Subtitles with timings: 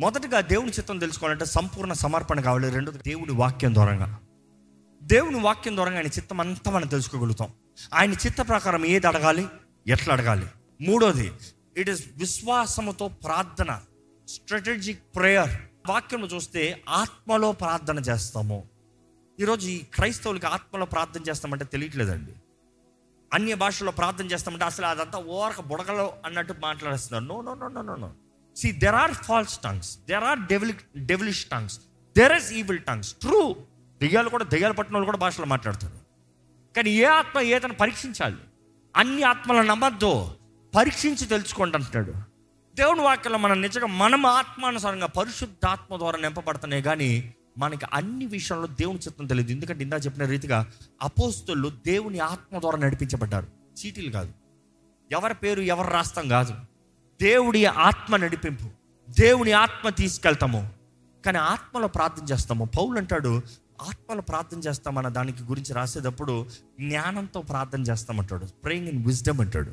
[0.00, 2.70] మొదటగా దేవుని చిత్తం తెలుసుకోవాలంటే సంపూర్ణ సమర్పణ కావాలి.
[2.70, 4.20] రెండోది దేవుని వాక్యం ద్వారంగా
[5.02, 7.50] దేవుని వాక్యం ద్వారా ఆయన చిత్తం అంతా మనం తెలుసుకోగలుగుతాం.
[7.94, 9.46] ఆయన చిత్త ప్రకారం ఏది అడగాలి?
[9.86, 10.46] ఎట్లా అడగాలి?
[10.80, 11.32] మూడోది
[11.76, 13.80] ఇట్ ఇస్ విశ్వాసముతో ప్రార్థన
[14.28, 15.50] స్ట్రాటజిక్ ప్రేయర్
[15.88, 18.64] వాక్యంలో చూస్తే ఆత్మలో ప్రార్థన చేస్తాము.
[19.40, 22.32] ఈరోజు ఈ క్రైస్తవులకి ఆత్మలో ప్రార్థన చేస్తామంటే తెలియట్లేదండి.
[23.34, 27.24] అన్య భాషలో ప్రార్థన చేస్తామంటే అసలు అదంతా ఓరక బుడగలో అన్నట్టు మాట్లాడేస్తున్నారు.
[27.24, 28.12] No no no no no no
[28.56, 31.80] see there are false tongues there are devil devilish tongues
[32.18, 33.56] there is evil tongues true
[34.00, 36.06] దెయ్యాలు కూడా దెయ్యాలు పట్టిన వాళ్ళు కూడా భాషలో మాట్లాడతారు.
[36.76, 38.36] కానీ ఏ ఆత్మ ఏదైనా పరీక్షించాలి?
[38.96, 40.34] అన్ని ఆత్మలను నమ్మద్దు.
[40.76, 42.12] పరీక్షించి తెలుసుకోండి అంటున్నాడు.
[42.76, 46.82] దేవుని వాక్యంలో మనం నిజంగా మనం ఆత్మానుసారంగా పరిశుద్ధాత్మ ద్వారా నింపబడుతున్నాయి.
[46.82, 49.50] కానీ మనకి అన్ని విషయంలో దేవుని చిత్తం తెలియదు.
[49.50, 50.66] ఎందుకంటే ఇందా చెప్పిన రీతిగా
[51.02, 53.46] అపోస్తులు దేవుని ఆత్మ ద్వారా నడిపించబడ్డారు.
[53.80, 54.32] చీటీలు కాదు.
[55.12, 56.54] ఎవరి పేరు ఎవరు రాస్తాం కాదు.
[57.22, 58.70] దేవుడి ఆత్మ నడిపింపు.
[59.10, 60.72] దేవుని ఆత్మ తీసుకెళ్తాము.
[61.26, 62.64] కానీ ఆత్మలో ప్రార్థన చేస్తాము.
[62.64, 63.42] పౌలు అంటాడు
[63.82, 66.48] ఆత్మలో ప్రార్థన చేస్తామన్న దానికి గురించి రాసేటప్పుడు
[66.80, 68.46] జ్ఞానంతో ప్రార్థన చేస్తామంటాడు.
[68.46, 69.72] ప్రేయింగ్ ఇన్ విజ్డమ్ అంటాడు.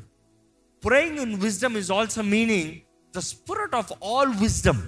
[0.85, 2.71] Praying in wisdom is also meaning
[3.15, 4.81] the spirit of all wisdom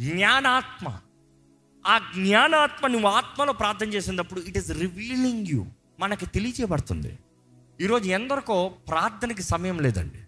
[0.00, 0.98] జ్ఞానాత్మ.
[1.86, 5.66] ఆ జ్ఞానాత్మ నువ్వు ఆత్మలో ప్రార్థన చేసినప్పుడు ఇట్ ఈస్ రివీలింగ్ యూ
[6.00, 7.18] మనకి తెలియజేయబడుతుంది.
[7.80, 10.25] ఈరోజు ఎందరికో ప్రార్థనకి సమయం లేదండి.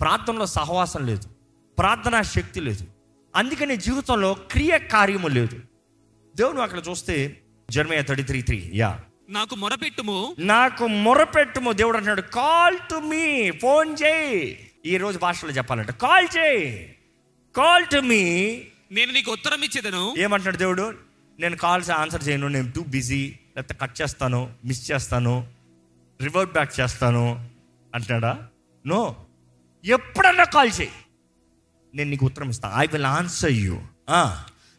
[0.00, 1.28] ప్రార్థనలో సహవాసం లేదు.
[1.78, 2.86] ప్రార్థనా శక్తి లేదు.
[3.36, 5.60] అందుకని జీవితంలో క్రియ కార్యము లేదు.
[6.36, 8.70] దేవుడు అక్కడ చూస్తే Jeremiah thirty three three.
[8.74, 9.00] Yeah.
[9.28, 10.36] నాకు మొరపెట్టుము.
[10.38, 11.72] నాకు మొరపెట్టుము.
[11.72, 14.70] దేవుడు అంటున్నాడు కాల్ టు మీ ఫోన్ చేయి.
[14.86, 16.96] ఈ రోజు భాషలో చెప్పాలంటే కాల్ చేయి.
[17.56, 18.60] కాల్ టు మీ
[18.92, 20.14] నేను నీకు ఉత్తరం ఇచ్చేదను.
[20.18, 20.94] ఏమంటున్నాడు దేవుడు?
[21.40, 22.48] నేను కాల్స్ ఆన్సర్ చేయను.
[22.48, 25.46] నేను టూ బిజీ లేకపోతే కట్ చేస్తాను మిస్ చేస్తాను
[26.22, 27.48] రివర్ట్ బ్యాక్ చేస్తాను.
[27.94, 28.48] అంటున్నాడా?
[28.86, 29.16] నో
[29.84, 30.92] ఎప్పుడన్నా కాల్ చేయి.
[31.94, 33.78] నేను నీకు ఉత్తరం ఇస్తాను ఐ విల్ ఆన్సర్ యూ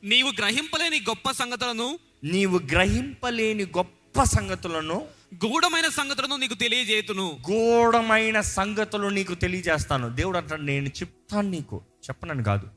[0.03, 5.07] నీవు గ్రహింపలేని గొప్ప సంగతులను నీవు గ్రహింపలేని గొప్ప సంగతులను
[5.45, 10.09] గూఢమైన సంగతులను నీకు తెలియజేతును గూఢమైన సంగతులు నీకు తెలియజేస్తాను.
[10.09, 11.81] దేవుడు అంటాడు నేను చెప్తాను నీకు.
[12.03, 12.67] చెప్పనని కాదు.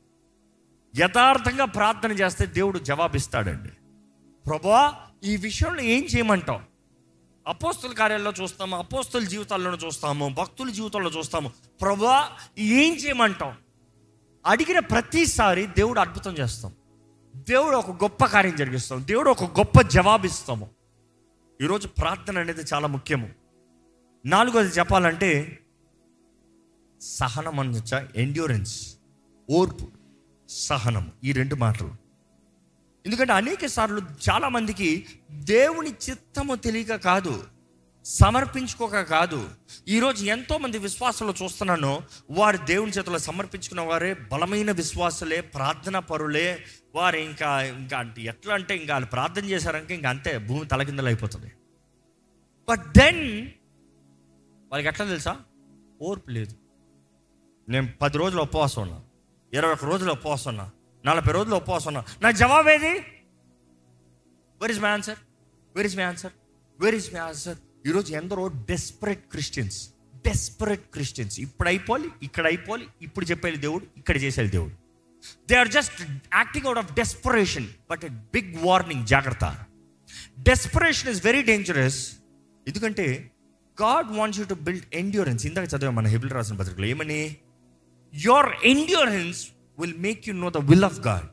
[0.99, 3.69] యథార్థంగా ప్రార్థన చేస్తే దేవుడు జవాబిస్తాడండి.
[4.49, 6.68] ప్రభా ఈ విషయంలో ఏం చేయమంటావు?
[7.49, 11.51] అపోస్తుల కార్యాల్లో చూస్తాము అపోస్తుల జీవితాల్లోనూ చూస్తాము భక్తుల జీవితంలో చూస్తాము.
[11.81, 13.57] ప్రభా ఏం చేయమంటాం
[14.45, 16.73] అడిగిన ప్రతిసారి దేవుడు అద్భుతం చేస్తాం.
[17.35, 19.05] దేవుడు ఒక గొప్ప కార్యం జరిగిస్తాం.
[19.07, 20.69] దేవుడు ఒక గొప్ప జవాబిస్తాము
[21.61, 23.29] ఈరోజు ప్రార్థన అనేది చాలా ముఖ్యము.
[24.25, 25.59] నాలుగోది చెప్పాలంటే
[27.01, 28.95] సహనం అనొచ్చా ఎండ్యూరెన్స్
[29.49, 29.87] ఓర్పు
[30.49, 31.11] సహనం.
[31.23, 31.98] ఈ రెండు మాటలు.
[33.05, 37.43] ఎందుకంటే అనేక సార్లు చాలామందికి దేవుని చిత్తము తెలియక కాదు
[38.05, 39.49] సమర్పించుకోక కాదు.
[39.87, 42.01] ఈరోజు ఎంతోమంది విశ్వాసంలో చూస్తున్నాను
[42.31, 46.65] వారు దేవుని చేతిలో సమర్పించుకున్న వారే బలమైన విశ్వాసులే ప్రార్థన పరులే
[46.95, 51.51] వారు ఇంకా ఇంకా అంటే ఎట్లా అంటే ఇంకా వాళ్ళు ప్రార్థన చేశారంటే ఇంకా అంతే భూమి తలకిందలు అయిపోతుంది.
[52.69, 53.47] బట్ దెన్
[54.71, 55.37] వాళ్ళకి ఎట్లా తెలుసా?
[56.01, 56.55] ఓర్పు లేదు.
[57.69, 59.01] నేను పది రోజులు ఉపవాసం ఉన్నా
[59.53, 60.71] ఇరవై ఒక్క రోజులు ఉపవాసం ఉన్నా
[61.05, 62.03] నలభై రోజులు ఉపవాసం ఉన్నా.
[62.21, 62.93] నా జవాబు ఏది?
[64.61, 65.15] Where is my answer
[65.75, 66.31] where is my answer
[66.79, 69.89] where is my answer ఈరోజు ఎందరో డెస్పరేట్ క్రిస్టియన్స్
[70.25, 74.73] డెస్పరేట్ క్రిస్టియన్స్ ఇప్పుడు అయిపోవాలి ఇక్కడ అయిపోవాలి ఇప్పుడు చెప్పేది దేవుడు ఇక్కడ చేసేది దేవుడు.
[75.49, 76.01] They are just
[76.35, 79.65] acting out of desperation but a big warning జాగ్రత్త.
[80.39, 82.11] డెస్పరేషన్ ఇస్ వెరీ డేంజరస్
[82.67, 83.31] ఎందుకంటే
[83.81, 87.37] God wants you to build endurance ఇందాక చదివా మన హెబిల్ రాసిన పత్రికలో ఏమని?
[88.13, 89.47] Your endurance
[89.79, 91.27] will make you know the will of God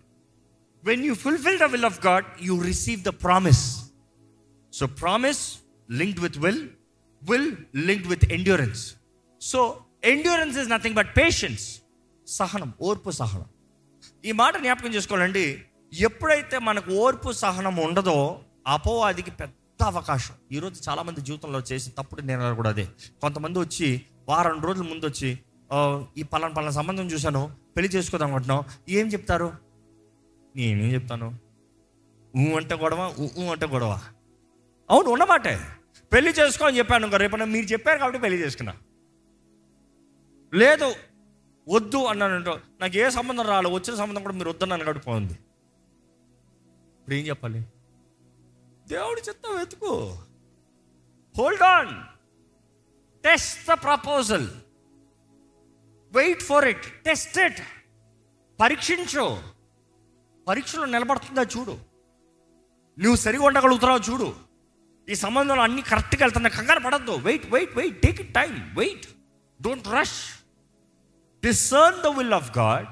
[0.85, 3.91] when you fulfil the will of God you receive the promise
[4.73, 5.59] so promise
[5.91, 6.69] linked with will
[7.31, 8.95] will linked with endurance
[9.41, 11.81] so endurance is nothing but patience
[12.29, 13.45] సహనం ఓర్పు సహనం.
[14.25, 15.65] ఈ మాట జ్ఞాపకం చేసుకోవాలండి.
[15.95, 20.35] ఎప్పుడైతే మనకు ఓర్పు సహనం ఉండదో అపోవాదికి పెద్ద అవకాశం.
[20.53, 22.89] ఈరోజు చాలామంది జీవితంలో చేసి తప్పుడు నిర్ణయాలు కూడా అదే.
[23.21, 25.39] కొంతమంది వచ్చి వారం రోజుల ముందు వచ్చి
[26.19, 29.53] ఈ పలానా పలానా సంబంధం చూశాను పెళ్ళి చేసుకోదాం అనుకుంటున్నాం ఏం చెప్తారు?
[30.57, 31.39] నేనేం చెప్తాను?
[32.37, 34.01] ఊ అంటే గొడవ ఊ అంటే గొడవ.
[34.91, 35.61] అవును ఉన్నమాటే.
[36.13, 38.75] పెళ్ళి చేసుకో అని చెప్పాను ఇంకా రేపు మీరు చెప్పారు కాబట్టి పెళ్ళి చేసుకున్నా.
[40.55, 40.95] లేదు
[41.69, 45.33] వద్దు అన్నానంటో నాకు ఏ సంబంధం రాలేదు వచ్చిన సంబంధం కూడా మీరు వద్దన్నాను గడిపోయింది
[46.99, 47.61] ఇప్పుడు ఏం చెప్పాలి?
[48.89, 50.19] దేవుడి చిత్తం వెతుకు.
[51.39, 52.05] Hold on
[53.25, 54.49] test the proposal
[56.13, 57.61] wait for it test it
[58.61, 59.43] పరీక్షించు.
[60.49, 61.79] పరీక్షలో నిలబడుతుందా చూడు.
[62.99, 64.35] నువ్వు సరిగా ఉండగలుగుతున్నావు చూడు.
[65.09, 67.11] ఈ సంబంధంలో అన్ని కరెక్ట్గా వెళ్తున్నా కంగారు పడద్దు.
[67.11, 69.07] Wait wait wait take it time wait
[69.63, 70.45] don't rush
[71.45, 72.87] discern the will of God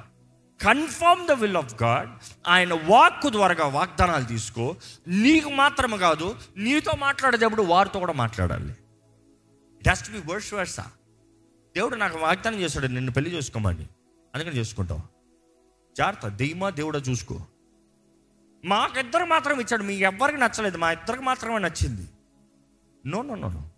[0.62, 2.10] confirm the will of God
[2.48, 4.76] ఆయన వాక్కు ద్వారా వాగ్దానాలు తీసుకో.
[5.08, 8.76] నీకు మాత్రమే కాదు నీతో మాట్లాడేటప్పుడు వారితో కూడా మాట్లాడాలి.
[9.88, 10.86] డస్ట్ బి వర్స్ వర్సా
[11.76, 13.86] దేవుడు నాకు వాగ్దానం చేశాడు నిన్ను పెళ్ళి చేసుకోమని.
[14.34, 15.02] అందుకని చేసుకుంటాం.
[15.96, 17.40] జాగ్రత్త దెయ్యమా దేవుడా చూసుకో.
[18.64, 22.08] మాకిద్దరు మాత్రం ఇచ్చాడు మీ ఎవ్వరికి నచ్చలేదు మా ఇద్దరికి మాత్రమే నచ్చింది.
[23.06, 23.70] No no no no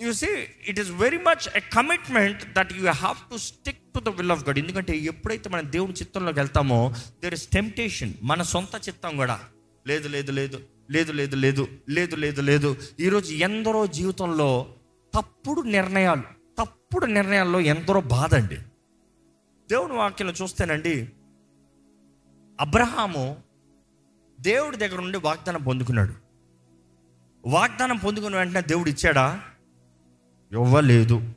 [0.00, 0.26] you see
[0.68, 4.44] it is very much a commitment that you have to stick to the will of
[4.44, 9.40] God ఎందుకంటే ఎప్పుడైతే మనం దేవుని చిత్తంలోకి వెళ్తామో దేర్ ఇస్ టెంప్టేషన్ మన సొంత చిత్తం కూడా.
[9.86, 10.60] లేదు లేదు లేదు
[10.90, 12.76] లేదు లేదు లేదు లేదు లేదు లేదు.
[13.00, 14.74] ఈరోజు ఎందరో జీవితంలో
[15.14, 16.43] తప్పుడు నిర్ణయాలు
[16.94, 18.56] తప్పుడు నిర్ణయాల్లో ఎందరో బాధ అండి
[19.70, 21.08] దేవుని వాక్యంలో చూస్తేనండి
[22.60, 23.36] అబ్రహాము
[24.40, 26.14] దేవుడి దగ్గర నుండి వాగ్దానం పొందుకున్నాడు.
[27.46, 29.42] వాగ్దానం పొందుకున్న వెంటనే దేవుడు ఇచ్చాడా?
[30.52, 31.34] ఇవ్వలేదు.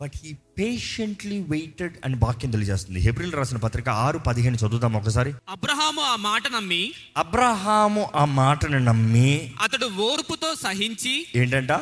[0.00, 3.00] బట్ హీ పేషెంట్లీ వెయిటెడ్ అని వాక్యం తెలియజేస్తుంది.
[3.00, 5.34] హెబ్రిల్ రాసిన పత్రిక ఆరు పదిహేను చదువుదాం ఒకసారి.
[5.48, 11.72] అబ్రహాము ఆ మాట నమ్మి అబ్రహాము ఆ మాటను నమ్మి అతడు ఓర్పుతో సహించి ఏంటంట?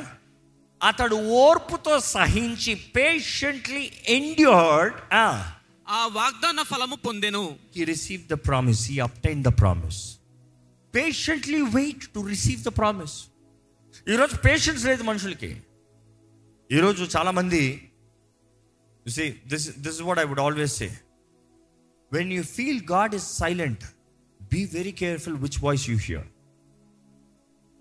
[0.84, 3.84] అతడు ఓర్పుతో సహించి పేషెంట్లీ
[4.16, 5.26] ఎండ్యూర్డ్ ఆ.
[6.12, 7.42] వాగ్దాన ఫలము పొందెను.
[7.76, 9.98] He received the promise, he obtained the promise.
[10.94, 13.14] Patiently wait to receive the promise.
[14.08, 15.50] ఈరోజు పేషెన్స్ లేదు మనుషులకి.
[16.70, 17.62] ఈరోజు చాలామంది
[19.06, 20.88] say this this what I would always say
[22.12, 23.84] when you feel God is silent
[24.40, 26.26] be very careful which voice you hear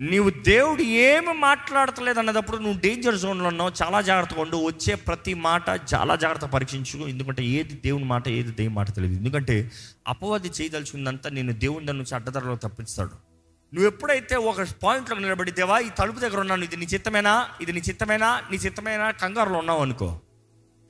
[0.02, 4.66] నీవు దేవుడు ఏమి మాట్లాడతలేదు అన్నదప్పుడు నువ్వు danger జోన్లో ఉన్నావు చాలా జాగ్రత్తగా ఉండు.
[4.66, 7.08] వచ్చే ప్రతి మాట చాలా జాగ్రత్త పరీక్షించు.
[7.08, 9.16] ఎందుకంటే ఏది దేవుని మాట ఏది దేవుని మాట తెలియదు.
[9.16, 9.72] ఎందుకంటే
[10.08, 13.34] అపవాది చేయదలుచుకుందంతా నేను దేవుని దాని నుంచి అడ్డదారిలో తప్పిస్తాడు.
[13.76, 17.48] నువ్వు ఎప్పుడైతే ఒక పాయింట్లో నిలబడి దేవా ఈ తలుపు దగ్గర ఉన్నాను ఇది నీ చిత్తమేనా?
[17.62, 18.42] ఇది నీ చిత్తమేనా?
[18.52, 19.12] నీ చిత్తమేనా?
[19.12, 20.20] కంగారులో ఉన్నావు అనుకో.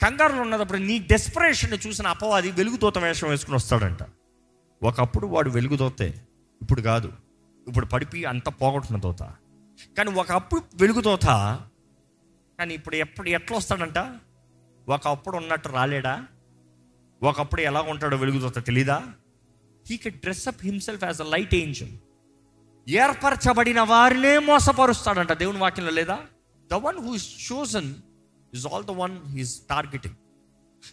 [0.03, 3.97] కంగారులో ఉన్నప్పుడు నీ డెస్పరేషన్ చూసిన అపవాది వెలుగుతోత వేషం వేసుకుని వస్తాడంట.
[4.83, 6.21] ఒకప్పుడు వాడు వెలుగుతోతే
[6.61, 7.13] ఇప్పుడు కాదు.
[7.67, 9.23] ఇప్పుడు పడిపి అంత పోగొట్టిన తోత.
[9.97, 11.25] కానీ ఒకప్పుడు వెలుగుతోత
[12.59, 13.99] కానీ ఇప్పుడు ఎప్పుడు ఎట్లా వస్తాడంట?
[14.89, 16.13] ఒకప్పుడు ఉన్నట్టు రాలేడా?
[17.21, 18.97] ఒకప్పుడు ఎలా ఉంటాడో వెలుగుతోత తెలీదా?
[19.85, 21.93] He can dress up himself as a light angel
[22.87, 26.17] ఏర్పరచబడిన వారినే మోసపరుస్తాడంట దేవుని వాక్యంలో లేదా?
[26.71, 27.89] The one who is chosen
[28.53, 30.17] is all the one he's targeting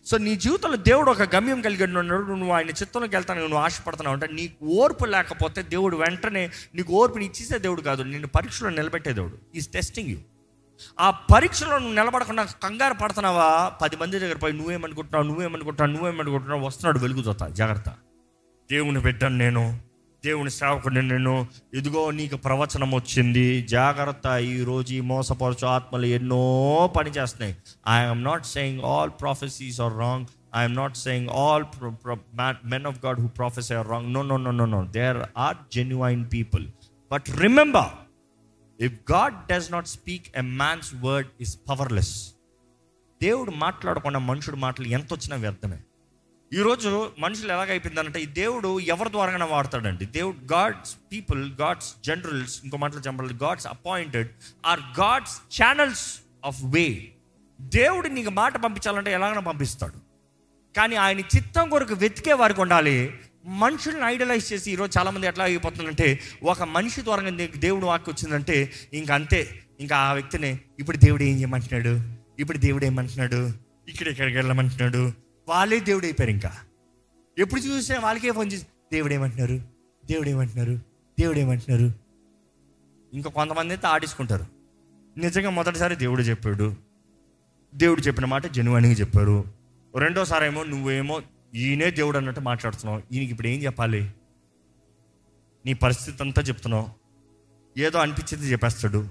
[0.07, 2.25] so నీ జీవితంలో దేవుడు ఒక గమ్యం కలిగి ఉన్నాడు.
[2.27, 7.59] నువ్వు ఆయన చిత్తంలోకి వెళ్తాను నువ్వు ఆశపడుతున్నావు అంటే నీకు ఓర్పు లేకపోతే దేవుడు వెంటనే నీకు ఓర్పుని ఇచ్చేసే
[7.59, 8.03] దేవుడు కాదు.
[8.03, 9.39] నిన్ను పరీక్షలో నిలబెట్టే దేవుడు.
[9.55, 10.19] ఈజ్ టెస్టింగ్ యూ
[11.01, 13.73] ఆ పరీక్షలో నువ్వు నిలబడకుండా కంగారు పడుతున్నావా?
[13.83, 15.25] పది మంది దగ్గర పోయి నువ్వేమనుకుంటున్నావు?
[15.25, 15.97] నువ్వేమనుకుంటున్నావు?
[15.97, 16.67] నువ్వేమనుకుంటున్నావు?
[16.67, 17.89] వస్తున్నాడు వెలుగుతా జాగ్రత్త.
[18.71, 19.90] దేవుని బిడ్డను నేను
[20.25, 23.63] దేవుని సేవకుడిని నేను ఇదిగో నీకు ప్రవచనం వచ్చింది.
[23.63, 27.57] జాగ్రత్త ఈరోజు ఈ మోసపరచు ఆత్మలు ఎన్నో పని చేస్తున్నాయి.
[27.89, 30.27] I'm not saying all prophecies are wrong
[30.57, 31.65] I'm not saying all
[32.65, 36.25] men of God who profess are wrong no no no no no there are genuine
[36.33, 36.67] people
[37.13, 37.91] but remember
[38.83, 42.35] if God does not speak a man's word is powerless
[43.23, 45.79] దేవుడు మాట్లాడకుండా మనుషుడు మాటలు ఎంత వచ్చినా వ్యర్థమే.
[46.53, 50.07] ఈరోజు మనుషులు ఎలాగైపోయిందంటే ఈ దేవుడు ఎవరి ద్వారానే వాడతాడండి.
[50.07, 54.29] దేవుడు గాడ్స్ పీపుల్ గాడ్స్ జనరల్స్ ఇంకో మాటలు చెప్పాలి God's appointed
[54.67, 57.09] are God's channels of way.
[57.61, 59.93] దేవుడు నీకు మాట పంపించాలంటే ఎలాగైనా పంపిస్తాడు.
[60.77, 63.15] కానీ ఆయన చిత్తం కొరకు వెతికే వారికి ఉండాలి.
[63.45, 69.63] మనుషుల్ని ఐడలైజ్ చేసి ఈరోజు చాలామంది ఎట్లా అయిపోతుందంటే ఒక మనిషి ద్వారా దేవుడు వాక్కు వచ్చిందంటే ఇంక అంతే.
[69.81, 71.95] ఇంకా ఆ వ్యక్తిని ఇప్పుడు దేవుడు ఏం చేయమంటున్నాడు?
[72.39, 73.53] ఇప్పుడు దేవుడు ఏమంటున్నాడు
[73.89, 75.30] ఇక్కడ ఇక్కడికి వెళ్ళమంటున్నాడు?
[75.51, 76.53] వాళ్ళే దేవుడు అయిపోయారు ఇంకా.
[77.39, 79.61] ఎప్పుడు చూసినా వాళ్ళకే ఫోన్ చేసి దేవుడు ఏమంటున్నారు
[80.07, 80.81] దేవుడు ఏమంటున్నారు
[81.21, 81.95] దేవుడు ఏమంటున్నారు
[83.15, 84.47] ఇంకా కొంతమంది అయితే ఆడించుకుంటారు.
[85.19, 86.77] నిజంగా మొదటిసారి దేవుడు చెప్పాడు.
[87.75, 89.45] దేవుడు చెప్పిన మాట జనువానికి చెప్పారు.
[89.99, 91.23] రెండోసారి ఏమో నువ్వేమో
[91.55, 93.03] ఈయనే దేవుడు అన్నట్టు మాట్లాడుతున్నావు.
[93.13, 94.11] ఈయనకి ఇప్పుడు ఏం చెప్పాలి?
[95.67, 96.89] నీ పరిస్థితి అంతా చెప్తున్నావు.
[97.79, 99.09] ఏదో అనిపించేది చెప్పేస్తాడు.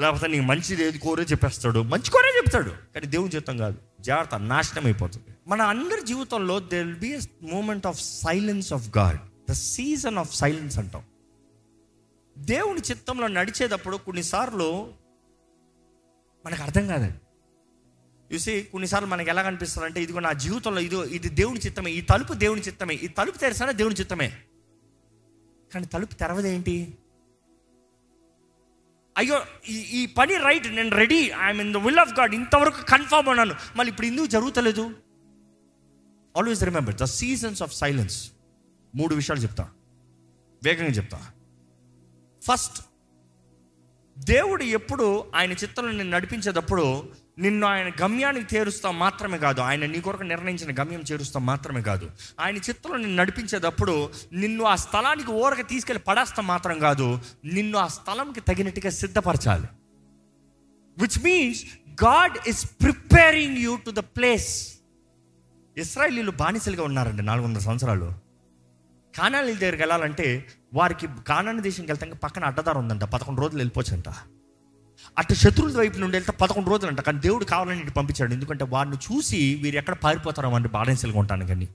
[0.00, 1.82] లేకపోతే నీకు మంచిది ఏది కోరే చెప్పేస్తాడు.
[1.82, 2.70] మంచి కోరే చెప్తాడు.
[2.94, 3.78] కానీ దేవుని చెప్తాం కాదు.
[4.00, 5.33] జాగ్రత్త నాశనం అయిపోతుంది.
[5.46, 9.18] మన అందరి జీవితంలో they will be moment of silence of God
[9.50, 11.04] the season of silence అంటాం.
[12.38, 14.94] దేవుని చిత్తంలో నడిచేటప్పుడు కొన్నిసార్లు
[16.46, 17.18] మనకు అర్థం కాదండి.
[18.34, 22.32] చూసి కొన్నిసార్లు మనకి ఎలా కనిపిస్తుంది అంటే ఇదిగో నా జీవితంలో ఇది ఇది దేవుని చిత్తమే ఈ తలుపు
[22.32, 24.28] దేవుని చిత్తమే ఈ తలుపు తెరసానే దేవుని చిత్తమే.
[25.74, 26.98] కానీ తలుపు తెరవదేంటి
[29.18, 33.28] అయ్యో ఈ ఈ పని రైట్ నేను ready I'm in the will of God ఇంతవరకు కన్ఫర్మ్
[33.28, 33.54] అన్నాను.
[33.76, 35.03] మళ్ళీ ఇప్పుడు ఎందుకు జరుగుతలేదు?
[36.36, 38.30] Always remember the seasons of silence
[38.94, 39.68] మూడు విషయాలు చెప్తా.
[40.64, 41.20] వేగంగా చెప్తా.
[42.44, 42.82] ఫస్ట్
[44.18, 50.22] దేవుడు ఎప్పుడు ఆయన చిత్తంలో నేను నడిపించేటప్పుడు నిన్ను ఆయన గమ్యానికి చేరుస్తాం మాత్రమే కాదు ఆయన నీ కొరకు
[50.22, 52.10] నిర్ణయించిన గమ్యం చేరుస్తాం మాత్రమే కాదు.
[52.40, 58.40] ఆయన చిత్తంలో నిన్ను నడిపించేటప్పుడు నిన్ను ఆ స్థలానికి ఊరక తీసుకెళ్ళి పడేస్తాం మాత్రం కాదు నిన్ను ఆ స్థలంకి
[58.40, 59.66] తగినట్టుగా సిద్ధపరచాలి.
[60.98, 61.64] Which means
[62.04, 64.73] God is preparing you to the place
[65.78, 68.12] ఇస్రాయలీలు బానిసలుగా ఉన్నారండి నాలుగు వందల సంవత్సరాలు.
[69.18, 74.08] కానాలి దగ్గరికి వెళ్ళాలంటే వారికి కానాని దేశంకి వెళ్తాక పక్కన అడ్డదారు ఉందంట పదకొండు రోజులు వెళ్ళిపోవచ్చంట.
[75.18, 78.32] అటు శత్రువుల వైపు నుండి వెళ్తే పదకొండు రోజులు అంట కానీ దేవుడు కావాలని ఇటు పంపించాడు.
[78.32, 81.68] ఎందుకంటే వారిని చూసి వీరు ఎక్కడ పారిపోతారో వాడిని బానిసలుగా ఉంటాను కానీ.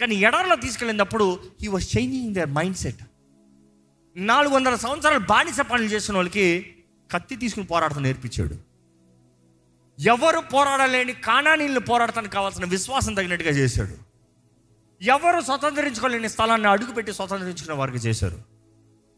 [0.00, 3.02] కానీ ఎడారిలో తీసుకెళ్ళినప్పుడు he was changing their mindset
[4.16, 6.74] నాలుగు వందల సంవత్సరాలు బానిస పనులు చేసిన వాళ్ళకి
[7.10, 8.67] కత్తి తీసుకుని పోరాడటం నేర్పించాడు.
[10.00, 13.96] ఎవరు పోరాడలేని కానానీళ్ళు పోరాడటానికి కావాల్సిన విశ్వాసం తగినట్టుగా చేశాడు.
[15.02, 18.42] ఎవరు స్వతంత్రించుకోలేని స్థలాన్ని అడుగుపెట్టి స్వతంత్రించుకునే వారికి చేశారు.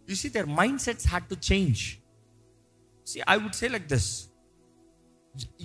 [0.08, 0.46] You see their
[0.80, 1.78] mindsets had to change
[3.06, 4.26] see I would say like this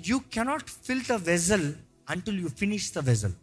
[0.07, 1.73] you cannot fill the vessel
[2.09, 3.33] until you finish the vessel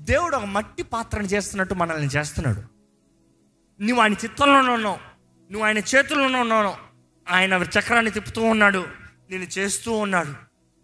[0.00, 2.60] దేవుడు ఒక మట్టి పాత్రను చేస్తున్నట్టు మనల్ని చేస్తున్నాడు.
[3.82, 4.96] నువ్వు ఆయన చిత్తంలోనే ఉన్నావు.
[5.52, 6.74] నువ్వు ఆయన చేతుల్లోనే ఉన్నావు.
[7.28, 9.03] ఆయన చక్రాన్ని తిప్పుతూ ఉన్నాడు.
[9.34, 10.32] నేను చేస్తూ ఉన్నాడు.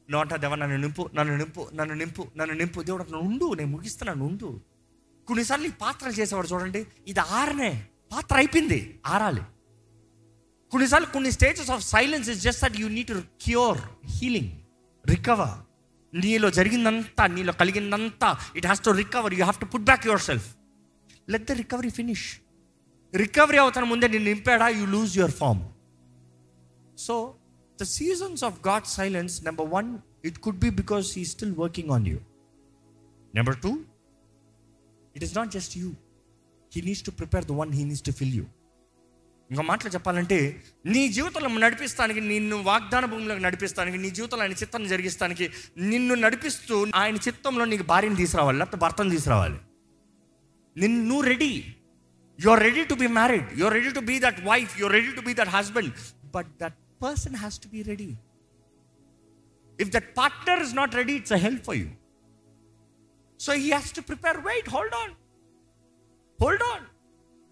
[0.08, 2.82] నోట దేవ నన్ను నింపు నన్ను నింపు నన్ను నింపు నన్ను నింపు.
[2.82, 4.48] దేవుడు అట్లా ఉండు నేను ముగిస్తున్నాను ఉండు.
[5.28, 7.70] కొన్నిసార్లు ఈ పాత్రలు చేసేవాడు చూడండి ఇది ఆరనే
[8.12, 9.42] పాత్ర అయిపోయింది ఆరాలి.
[10.70, 13.78] కొన్నిసార్లు కొన్ని stages of silence is just that you need to cure
[14.16, 14.52] healing
[15.06, 15.56] recover
[16.14, 20.48] నీలో జరిగిందంతా నీలో కలిగిందంతా it has to recover you have to put back yourself
[21.30, 22.26] let the recovery finish
[23.14, 24.68] recovery అవుతాను ముందే నేను నింపాడా?
[24.68, 25.62] You lose your form
[26.98, 27.14] so
[27.80, 29.88] the seasons of God silence number one
[30.24, 32.18] it could be because he still working on you
[33.34, 33.72] number two
[35.14, 35.90] it is not just you
[36.72, 38.44] he needs to prepare the one he needs to fill you
[39.50, 40.36] ఇంకో మాటలు చెప్పాలంటే
[40.84, 45.46] నీ జీవితంలో నడిపిస్తానికి నిన్ను వాగ్దాన భూమిలోకి నడిపిస్తానికి నీ జీవితంలో ఆయన చిత్తాన్ని జరిగిస్తానికి
[45.76, 49.58] నిన్ను నడిపిస్తూ ఆయన చిత్తంలో నీకు భార్యను తీసుకురావాలి లేకపోతే భర్తను తీసుకురావాలి.
[50.76, 51.50] నిన్ను నువ్వు ready
[52.38, 54.92] you are ready to be married you are ready to be that wife you are
[54.92, 55.92] ready to be that husband
[56.34, 58.10] but that person has to be ready
[59.78, 61.88] if that partner is not ready it's a help for you
[63.40, 65.12] so he has to prepare wait hold on
[66.38, 66.84] hold on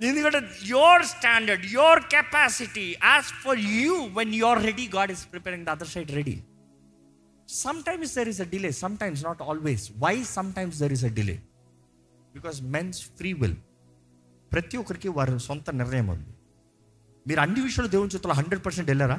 [0.01, 0.41] ఎందుకంటే
[0.73, 5.91] your standard your capacity as for you when you're ready God is preparing the other
[5.95, 6.37] side ready
[7.83, 8.71] sometimes there is a delay
[9.03, 10.15] sometimes not always why
[10.59, 11.37] sometimes there is a delay
[12.35, 13.59] because men's free will
[14.53, 16.31] ప్రతి ఒక్కరికి వారి సొంత నిర్ణయం ఉంది
[17.27, 19.17] మీరు అన్ని విషయాలు దేవుని చేతుల్లో హండ్రెడ్ పర్సెంట్ వెళ్ళారా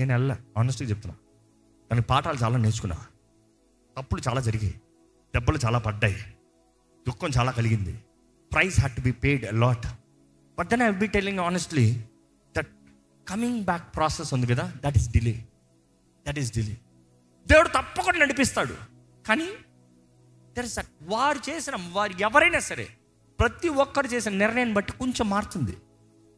[0.00, 1.16] నేను వెళ్ళా ఆనెస్ట్గా చెప్తున్నా.
[1.90, 2.96] కానీ పాఠాలు చాలా నేర్చుకున్నా.
[3.98, 4.74] తప్పులు చాలా జరిగాయి.
[5.34, 6.16] దెబ్బలు చాలా పడ్డాయి.
[7.08, 8.04] దుఃఖం చాలా కలిగింది.
[8.52, 9.86] Price had to be paid lot
[10.58, 12.04] but then I be telling honestly
[12.56, 12.66] that
[13.28, 15.44] coming back process ఉంది కదా that is delay
[16.28, 16.76] that is delay
[17.46, 18.74] దేవుడు తప్పకుండా నడిపిస్తాడు.
[19.28, 19.48] కానీ
[20.58, 22.88] దర్ ఇస్ వారు చేసిన వారు ఎవరైనా సరే
[23.40, 25.76] ప్రతి ఒక్కరు చేసిన నిర్ణయం బట్టి కొంచెం మారుతుంది.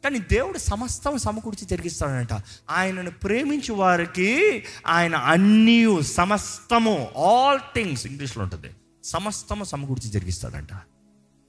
[0.04, 2.42] కానీ దేవుడు సమస్తం సమకూర్చి జరిగిస్తాడంట.
[2.70, 8.70] ఆయనను ప్రేమించే వారికి ఆయన అన్నీ సమస్తము ఆల్ థింగ్స్ ఇంగ్లీష్లో ఉంటుంది.
[9.04, 10.72] సమస్తము సమకూర్చి జరిగిస్తాడంట.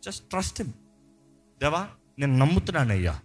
[0.06, 0.74] జస్ట్ ట్రస్ట్ హిమ్
[1.62, 1.88] దేవా
[2.20, 3.20] నేను నమ్ముతున్నానయ్యా.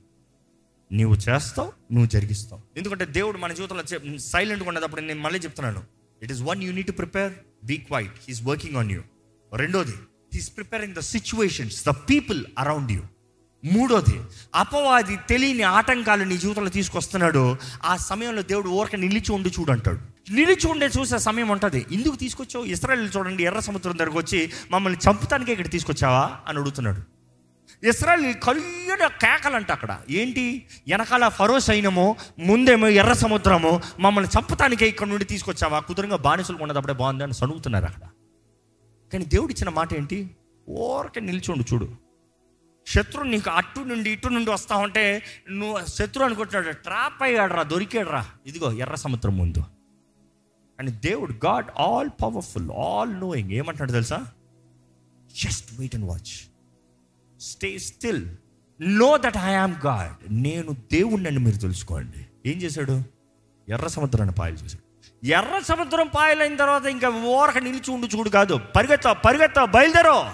[0.93, 2.63] నీవు చేస్తావు నువ్వు జరిగిస్తావు.
[2.77, 5.83] ఎందుకంటే దేవుడు మన జీవితంలో సైలెంట్గా ఉండేటప్పుడు నేను మళ్ళీ చెప్తున్నాను.
[6.23, 7.33] It is one you need to prepare
[7.65, 9.03] be quiet he's working on you
[9.57, 9.95] రెండోది
[10.35, 13.03] he's preparing the situations the people around you
[13.65, 14.21] మూడోది
[14.55, 17.57] అపవాది తెలియని ఆటంకాలు నీ జీవితంలో తీసుకొస్తున్నాడు.
[17.85, 19.99] ఆ సమయంలో దేవుడు ఊరక నిలిచి ఉండి చూడంటాడు
[20.33, 21.87] నిలిచి ఉండే చూసే సమయం ఉంటుంది.
[21.93, 22.65] ఎందుకు తీసుకొచ్చావు?
[22.65, 26.31] ఇస్రాయల్ చూడండి ఎర్ర సముద్రం దగ్గరకు వచ్చి మమ్మల్ని చంపుతానికే ఇక్కడ తీసుకొచ్చావా?
[26.49, 27.03] అని అడుగుతున్నాడు.
[27.87, 29.99] ఇస్రాయల్ కళ్ళ కేకలంట అక్కడ.
[30.11, 30.67] ఏంటి?
[30.89, 35.81] వెనకాల ఫరో సైన్యము ముందేమో ఎర్ర సముద్రము మమ్మల్ని చంపటానికే ఇక్కడ నుండి తీసుకొచ్చావా?
[35.81, 38.03] కుదురుగా బానిసలు ఉన్నదప్పుడే బాగుంది అని సనుగుతున్నారు అక్కడ.
[39.13, 40.31] కానీ దేవుడు ఇచ్చిన మాట ఏంటి?
[40.69, 41.13] ఓరక
[41.51, 42.08] ఉండు చూడు.
[42.95, 48.27] శత్రువు నీకు అటు నుండి ఇటు నుండి వస్తా ఉంటే నువ్వు శత్రు అనుకుంటున్నాడు ట్రాప్ అయ్యాడరా దొరికాడురా.
[48.47, 49.65] ఇదిగో ఎర్ర సముద్రం ముందు.
[50.79, 54.27] అండ్ దేవుడు God all powerful all knowing ఏమంటాడు తెలుసా?
[55.45, 56.51] Just wait and watch
[57.41, 58.27] stay still
[58.81, 62.51] know that I am God నేను దేవుణ్ణి మీరు తెలుసుకోండి.
[62.51, 63.03] ఏం చేశాడు?
[63.69, 65.27] ఎర్ర సముద్రాన్ని పాయలు చేశాడు.
[65.27, 68.61] ఎర్ర సముద్రం పాయలైన తర్వాత ఇంకా ఓరక నిలిచి ఉండి చూడు కాదు.
[68.77, 70.31] పరిగెత్తా పరిగెత్తా బయలుదేరో.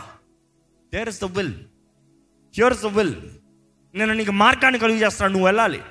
[0.95, 1.55] There is the will
[2.57, 3.15] here's the will
[3.95, 5.83] నేను నీకు మార్గాన్ని కలుగు చేస్తాను నువ్వు వెళ్ళాలి.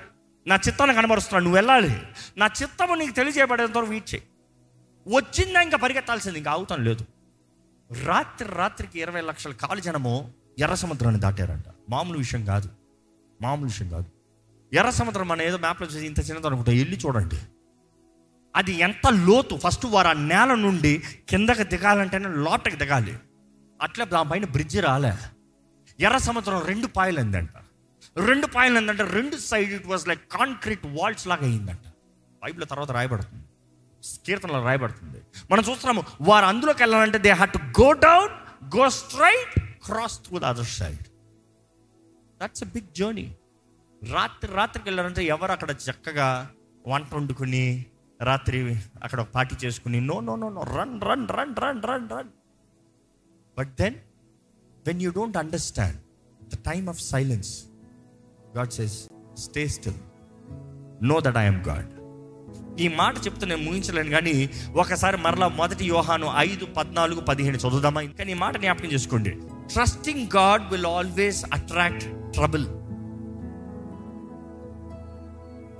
[0.47, 2.01] నా చిత్తాన్ని కనబరుస్తున్నాను నువ్వు వెళ్ళాలి.
[2.37, 4.23] నా చిత్తము నీకు తెలియజేయబడేంత వరకు వెయిట్ చేయి
[5.15, 7.05] వచ్చిందా ఇంకా పరిగెత్తాల్సింది ఇంకా అవుతాం లేదు.
[8.05, 11.63] రాత్రి రాత్రికి ఇరవై లక్షల కాలు జనము ఎర్ర సముద్రాన్ని దాటారంట.
[11.89, 12.69] మామూలు విషయం కాదు.
[13.41, 14.05] మామూలు విషయం కాదు.
[14.73, 17.39] ఎర్ర సముద్రం మన ఏదో మ్యాప్లో చూసి ఇంత చిన్నది అనుకుంటా వెళ్ళి చూడండి.
[18.55, 19.55] అది ఎంత లోతు?
[19.55, 23.17] ఫస్ట్ వారు ఆ నేల నుండి కిందకి దిగాలంటేనే లోటకి దిగాలి.
[23.81, 25.13] అట్లా దానిపైన బ్రిడ్జి రాలే.
[25.99, 27.55] ఎర్ర సముద్రం రెండు పాయలు అందంట.
[28.17, 31.85] రెండు పాయలు అందంటే రెండు side it was like concrete walls లాగా అయిందంట.
[32.43, 33.45] బైబిల్ తర్వాత రాయబడుతుంది.
[34.25, 35.19] కీర్తనలో రాయబడుతుంది.
[35.51, 38.33] మనం చూస్తున్నాము వారు అందులోకి వెళ్ళాలంటే they had to go down
[38.77, 41.05] go straight cross through the other side
[42.41, 43.35] that's a big journey
[44.13, 46.49] రాత్రి రాత్రికి వెళ్ళారంటే ఎవరు అక్కడ చక్కగా
[46.87, 47.85] వంట వండుకుని
[48.21, 52.29] రాత్రి అక్కడ పార్టీ చేసుకుని no no no no run run run run run run
[53.57, 53.95] but then
[54.87, 55.97] when you don't understand
[56.53, 57.63] the time of silence
[58.57, 59.99] God says stay still
[61.03, 61.89] know that I'm God
[62.81, 68.01] ఈ మాట చెప్తే నేను ముగించలేను కానీ ఒకసారి మరలా మొదటి యోహాను ఐదు పద్నాలుగు పదిహేను చదువుదామా?
[68.01, 69.29] ఇంకా ఈ మాట జ్ఞాపకం చేసుకోండి.
[69.73, 72.65] Trusting God will always attract trouble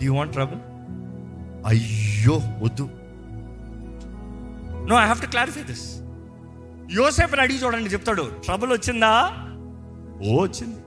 [0.04, 0.60] you want trouble
[1.66, 2.90] అయ్యో వద్దు.
[4.90, 6.03] No I have to clarify this
[6.94, 8.32] యోసేపుని అడిగి చూడండి చెప్తాడు.
[8.46, 9.24] ట్రబుల్ వచ్చిందా?
[10.28, 10.80] ఓ వచ్చింది.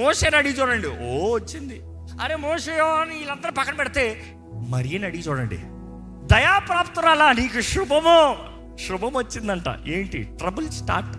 [0.00, 0.88] మోసేని అడిగి చూడండి.
[0.88, 1.82] ఓ వచ్చింది.
[2.22, 4.36] అరే మోసయో అని వీళ్ళందరూ పక్కన పెడితే
[4.68, 5.56] మరి అని అడిగి చూడండి.
[6.26, 8.36] దయాప్రాప్తురాలా నీకు శుభము.
[8.88, 9.68] శుభం వచ్చిందంట.
[9.86, 10.22] ఏంటి?
[10.22, 11.12] Trouble start?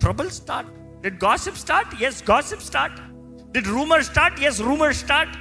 [0.00, 0.70] Trouble start?
[1.02, 3.00] Did gossip start yes gossip start
[3.52, 5.36] did rumour start yes rumour start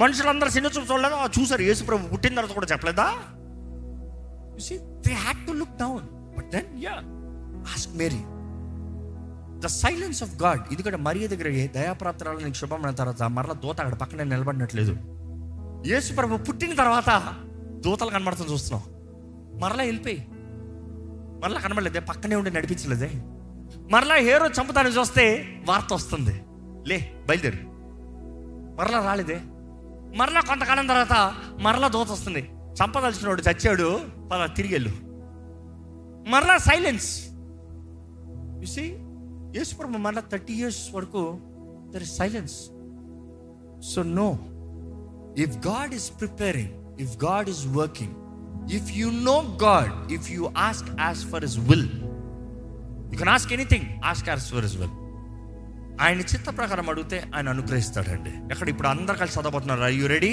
[0.00, 1.14] మనుషులందరూ చిన్న చూపు చూడలేదు?
[1.14, 3.14] "ఆ, చూసారు యేసు ప్రభు పుట్టిన తర్వాత కూడా చెప్పలేదా?
[4.52, 5.64] You see, they had to
[6.36, 6.92] but then yeah
[7.72, 8.20] ask Mary
[9.58, 13.80] the silence of God ఎందుకంటే మరియ దగ్గర ఏ దయాప్రాప్తరాలు నీకు శుభం అయిన తర్వాత మరలా దూత
[13.80, 14.96] అక్కడ పక్కనే నిలబడినట్లేదు.
[15.86, 17.34] యేసు ప్రభు పుట్టిన తర్వాత
[17.84, 18.82] దూతలు కనబడుతుంది చూస్తున్నాం
[19.60, 20.26] మరలా వెళ్ళిపోయి
[21.42, 23.10] మరలా కనబడలేదే పక్కనే ఉండి నడిపించలేదే.
[23.90, 26.42] మరలా హేరో చంపుతానని చూస్తే వార్త వస్తుంది.
[26.86, 27.58] లే బయలుదేరు.
[28.78, 29.40] మరలా రాలేదే.
[30.16, 32.50] మరలా కొంతకాలం తర్వాత మరలా దూత వస్తుంది.
[32.82, 34.00] చంపదలిచినోడు చచ్చాడు
[34.32, 35.11] పద తిరిగి వెళ్ళు.
[36.30, 37.08] మరలా సైలెన్స్
[38.74, 38.84] సీ
[39.56, 41.22] యేసుప్రభు మరలా థర్టీ ఇయర్స్ వరకు
[41.92, 42.56] there is silence
[43.92, 44.28] so know
[45.44, 48.14] if God is preparing if God is working
[48.78, 51.88] if you know God if you ask as per his will
[53.12, 54.96] you can ask anything ask as per his will
[56.00, 58.30] ఆయన చిత్త ప్రకారం అడిగితే ఆయన అనుగ్రహిస్తాడండి.
[58.52, 59.82] ఎక్కడ ఇప్పుడు అందరు కలిసి చదవబోతున్నారు?
[59.82, 60.30] You ready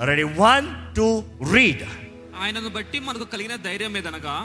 [0.00, 1.24] ready one two
[1.54, 1.82] read
[2.42, 4.36] ఆయనను బట్టి మనకు కలిగిన ధైర్యం ఏదనగా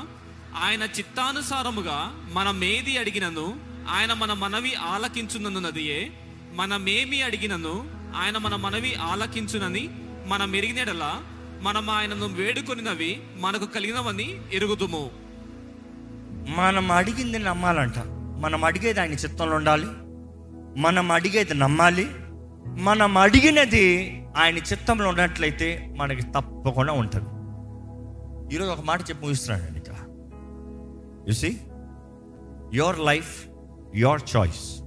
[0.56, 3.56] ఆయన చిత్తానుసారముగా మనమేది అడిగినను
[3.90, 6.12] ఆయన మన మనవి ఆలకించునన్నదియే
[6.56, 7.86] మనమేమి అడిగినను
[8.16, 9.90] ఆయన మన మనవి ఆలకించునని
[10.28, 11.24] మనం మెరిగినడలా
[11.62, 15.10] మనం ఆయనను వేడుకొనినవి మనకు కలిగినవని ఎరుగుదుము.
[16.58, 17.94] మనం అడిగింది నమ్మాలంట.
[18.40, 19.86] మనం అడిగేది ఆయన చిత్తంలో ఉండాలి.
[20.82, 22.08] మనం అడిగేది నమ్మాలి.
[22.82, 27.30] మనం అడిగినది ఆయన చిత్తంలో ఉన్నట్లయితే మనకి తప్పకుండా ఉంటుంది.
[28.56, 29.81] ఈరోజు ఒక మాట చెప్పి ముగిస్తున్నాను
[31.28, 31.58] you see
[32.74, 33.46] your life
[33.96, 34.82] your choice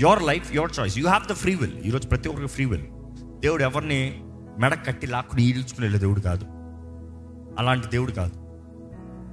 [0.00, 2.82] your life your choice you have the free will ఈరోజు ప్రతి ఒక్కరికి ఫ్రీ విల్
[3.40, 4.20] దేవుడు ఎవరిని
[4.58, 6.44] మెడ కట్టి లాక్కుని ఈడ్చుకునే దేవుడు కాదు.
[7.58, 8.32] అలాంటి దేవుడు కాదు.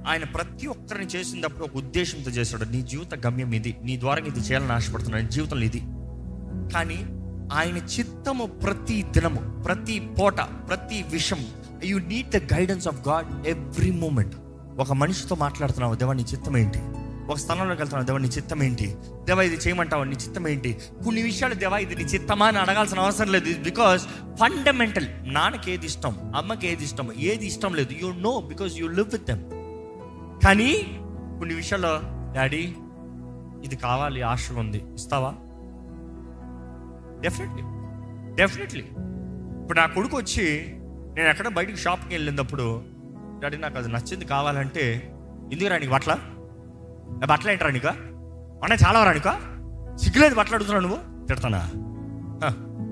[0.08, 3.76] ఆయన ప్రతి ఒక్కరిని చేసినప్పుడు ఒక ఉద్దేశంతో చేశాడు నీ జీవిత గమ్యం ఇది.
[3.82, 5.26] నీ ద్వారా ఇది చేయాలని ఆశపడుతున్నాడు.
[5.26, 5.80] జీవితంలో ఇది.
[6.74, 7.06] కానీ
[7.52, 10.36] ఆయన చిత్తము ప్రతి దినము ప్రతి పూట
[10.68, 11.38] ప్రతి విషయం
[11.84, 14.34] you need the guidance of God every moment
[14.78, 16.78] ఒక మనిషితో మాట్లాడుతున్నావు దేవా నీ చిత్తం ఏంటి?
[17.32, 18.96] ఒక స్థలంలోకి వెళ్తున్నావు దేవా నీ చిత్తం ఏంటి?
[19.24, 20.04] దేవా ఇది చేయమంటావా?
[20.04, 20.76] నీ చిత్తం ఏంటి?
[21.04, 23.62] కొన్ని విషయాలు దేవా ఇది నీ చిత్తమా అని అడగాల్సిన అవసరం లేదు.
[23.62, 24.06] బికాస్
[24.40, 27.92] ఫండమెంటల్ నాన్నకి ఏది ఇష్టం అమ్మకి ఏది ఇష్టం ఏది ఇష్టం లేదు.
[27.92, 29.42] You know because you live with them
[30.44, 30.72] కానీ
[31.38, 32.00] కొన్ని విషయాల్లో
[32.34, 32.74] డాడీ
[33.64, 34.84] ఇది కావాలి ఆశ ఉంది.
[34.94, 35.34] ఇస్తావా?
[37.20, 37.62] డెఫినెట్లీ
[38.34, 38.84] డెఫినెట్లీ
[39.60, 40.72] ఇప్పుడు నా కొడుకు వచ్చి
[41.16, 42.95] నేను ఎక్కడ బయటకు షాప్కి వెళ్ళినప్పుడు
[43.40, 45.12] డాడీ నాకు అది నచ్చింది కావాలంటే
[45.52, 46.18] ఎందుకు రానికి బట్టల?
[47.26, 49.28] బట్టలు ఏంటి రానిక అన్న చాలా రానిక
[49.96, 51.26] సిగ్గులేదు బట్టలు అడుగుతున్నావు నువ్వు?
[51.26, 51.70] తిడతానా?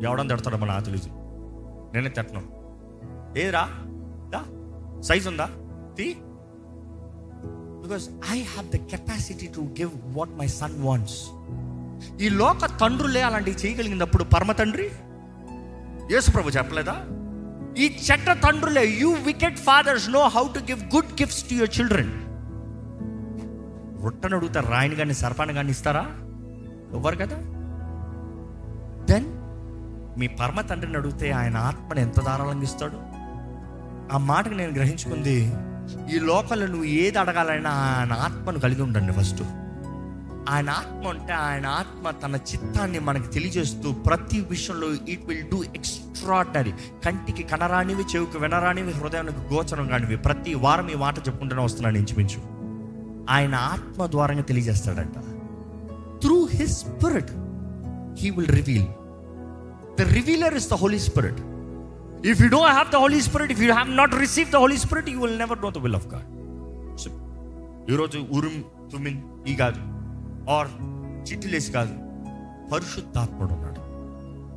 [0.08, 1.08] ఎవడని తిడతాడు మన తెలియదు
[1.94, 2.42] నేనే తిట్టను.
[3.38, 3.68] ఏదిరా?
[4.32, 4.42] దా.
[5.00, 5.48] సైజ్ ఉందా?
[5.98, 6.16] తీ.
[7.82, 11.22] Because I have the capacity to give what my son wants
[12.22, 14.90] ఈ లోక తండ్రులే అలాంటివి చేయగలిగినప్పుడు పరమ తండ్రి?
[16.14, 16.92] యేసుప్రభు చెప్పలేదా?
[17.78, 22.12] ఈ చెడ్డ తండ్రులే you wicked fathers know how to give good gifts to your children
[24.04, 26.06] రొట్టను అడుగుతారు రాయిని కానీ సర్పాన్ని కానీ ఇస్తారా?
[26.94, 27.36] ఎవ్వరు కదా.
[29.04, 29.26] దెన్
[30.18, 32.98] మీ పరమ తండ్రిని అడిగితే ఆయన ఆత్మని ఎంత ధారాళంగా ఇస్తాడు?
[34.14, 35.36] ఆ మాటకు నేను గ్రహించుకుంది
[36.14, 39.42] ఈ లోకంలో నువ్వు ఏది అడగాలైనా ఆయన ఆత్మను కలిగి ఉండండి ఫస్ట్.
[40.48, 46.72] ఆయన ఆత్మ ఉంటే ఆయన ఆత్మ తన చిత్తాన్ని మనకు తెలియజేస్తూ ప్రతి విషయంలో ఇట్ విల్ డూ ఎక్స్ట్రాడినరీ
[47.04, 50.16] కంటికి కనరానివి చెవుకు వినరానివి హృదయానికి గోచరం కానివి.
[50.16, 52.40] ప్రతి వారం ఈ మాట చెప్పుకుంటూనే వస్తున్నాను ఇంచుమించు.
[53.30, 55.18] ఆయన ఆత్మ ద్వారంగా తెలియజేస్తాడంట.
[56.20, 57.30] Through his spirit
[58.20, 58.86] he will reveal
[59.98, 61.40] the revealer is the holy spirit
[62.26, 65.10] if you don't have the holy spirit if you have not receive the holy spirit
[65.10, 66.30] you will never know the will of God
[67.92, 69.93] ఈరోజు ఉరుమ్ తుమిన్ ఈ కాదు.
[70.50, 70.68] Are
[71.30, 71.94] చిట్టిలేసి కాదు
[72.72, 73.84] పరిశుద్ధాత్ముడు ఉన్నాడు.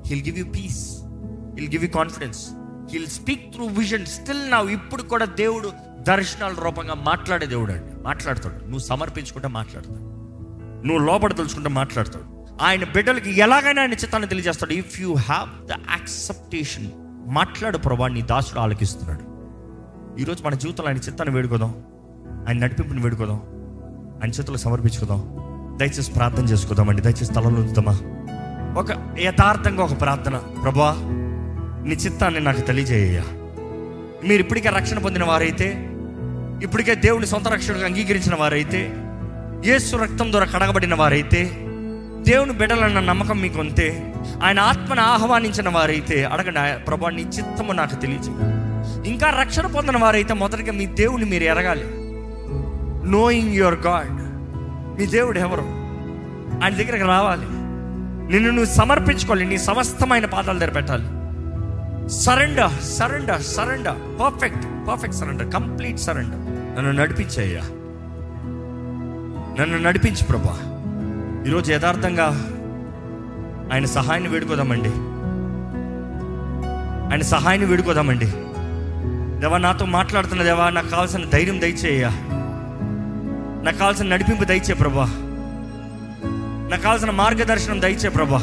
[0.08, 1.02] He'll give you peace
[1.60, 2.50] he'll give you confidence
[2.91, 8.04] he'll speak through vision still నా ఇప్పుడు కూడా దేవుడు దర్శనాల రూపంగా మాట్లాడే దేవుడు అండి.
[8.04, 8.63] మాట్లాడతాడు.
[8.63, 10.00] నువ్వు సమర్పించుకుంటే మాట్లాడతాడు.
[10.88, 12.47] నువ్వు లోపడదలుచుకుంటే మాట్లాడతాడు.
[12.62, 14.73] ఆయన బిడ్డలకి ఎలాగైనా ఆయన చిత్తాన్ని తెలియజేస్తాడు.
[14.73, 16.91] If you have the acceptance
[17.28, 19.38] మాట్లాడు ప్రభా నీ దాసుడు ఆలకిస్తున్నాడు.
[20.21, 21.76] ఈరోజు మన జీవితంలో ఆయన చిత్తాన్ని వేడుకోదాం.
[22.47, 23.39] ఆయన నడిపింపుని వేడుకోదాం.
[24.23, 25.46] ఆయన చేతులు సమర్పించుకుందాం.
[25.77, 27.01] దయచేసి ప్రార్థన చేసుకుందామండి.
[27.01, 27.99] దయచేసి తలలో ఉంచుదామా?
[28.77, 30.37] ఒక యథార్థంగా ఒక ప్రార్థన.
[30.63, 30.95] ప్రభా
[31.87, 33.21] నీ చిత్తాన్ని నాకు తెలియజేయ
[34.27, 35.89] మీరు ఇప్పటికే రక్షణ పొందిన వారైతే
[36.63, 38.93] ఇప్పటికే దేవుని సొంత రక్షణకు అంగీకరించిన వారైతే
[39.65, 41.43] యేసు రక్తం ద్వారా కడగబడిన వారైతే
[42.21, 44.13] దేవుని బిడ్డలన్న నమ్మకం మీకు ఉంటే
[44.43, 48.35] ఆయన ఆత్మను ఆహ్వానించిన వారైతే అడగండి ప్రభా నీ చిత్తము నాకు తెలియజేయ.
[49.11, 51.85] ఇంకా రక్షణ పొందిన వారైతే మొదటిగా మీ దేవుని మీరు ఎరగాలి.
[53.11, 54.26] నోయింగ్ యువర్ గాడ్
[54.99, 55.62] మీ దేవుడు ఎవరు?
[56.63, 57.45] ఆయన దగ్గరికి రావాలి.
[58.31, 59.45] నిన్ను నువ్వు సమర్పించుకోవాలి.
[59.45, 61.07] నీ సమస్తమైన పాదాలు దగ్గర పెట్టాలి.
[62.10, 66.39] Surrender surrender surrender perfect perfect surrender complete surrender
[66.77, 67.62] నన్ను నడిపించయ్యా
[69.60, 70.60] నన్ను నడిపించు ప్రభా.
[71.47, 72.25] ఈరోజు యథార్థంగా
[73.73, 74.89] ఆయన సహాయాన్ని వేడుకోదామండి.
[77.12, 78.25] ఆయన సహాయాన్ని వేడుకోదామండి.
[79.41, 82.10] దేవా నాతో మాట్లాడుతున్న దేవా నాకు కావాల్సిన ధైర్యం దయచేయ్యా
[83.67, 85.06] నాకు కావాల్సిన నడిపింపు దయచే ప్రభా.
[86.71, 88.39] నాకు కావాల్సిన మార్గదర్శనం దయచే ప్రభా.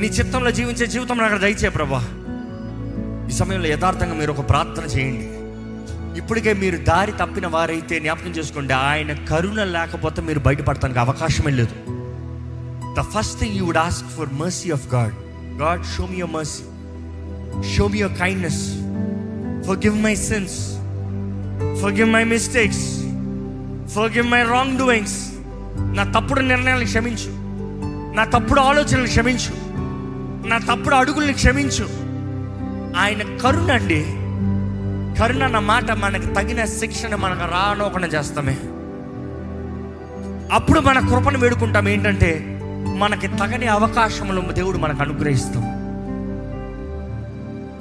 [0.00, 2.04] నీ చిత్తంలో జీవించే జీవితం నాకు దయచే ప్రభా.
[3.28, 5.28] ఈ సమయంలో యథార్థంగా మీరు ఒక ప్రార్థన చేయండి.
[6.18, 11.74] ఇప్పటికే మీరు దారి తప్పిన వారైతే జ్ఞాపకం చేసుకోండి ఆయన కరుణ లేకపోతే మీరు బయటపడటానికి అవకాశమే లేదు.
[12.98, 15.14] The first thing you would ask for mercy of God
[15.60, 16.62] God show me your mercy
[17.76, 18.62] show me your kindness
[19.76, 20.83] forgive my sins
[21.82, 22.98] forgive my mistakes
[23.94, 25.30] forgive my wrong doings
[25.78, 27.44] నా తప్పుడు నిర్ణయాలను క్షమించు.
[28.16, 29.74] నా తప్పుడు ఆలోచనలు క్షమించు.
[30.48, 31.84] నా తప్పుడు అడుగుల్ని క్షమించు.
[32.98, 34.04] ఆయన కరుణ అండి.
[35.20, 38.58] కరుణ అన్న మాట మనకు తగిన శిక్షణ మనకు రానోకుండా చేస్తామే.
[40.54, 41.88] అప్పుడు మన కృపను వేడుకుంటాం.
[41.88, 42.60] ఏంటంటే
[42.96, 45.84] మనకి తగని అవకాశములు దేవుడు మనకు అనుగ్రహిస్తాం.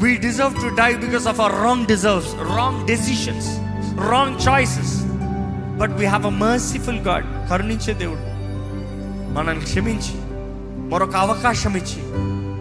[0.01, 3.62] We deserve to die because of our wrong deserves wrong decisions
[3.99, 5.03] wrong choices
[5.79, 8.19] but we have a merciful God కరుణించే దేవుడు.
[9.33, 10.11] మనల్ని క్షమించి
[10.89, 12.01] మరొక అవకాశం ఇచ్చి